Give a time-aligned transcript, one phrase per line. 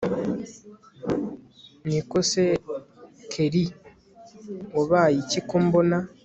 [1.87, 2.43] niko se
[3.31, 3.63] kelli
[4.75, 5.97] wabayiki ko mbona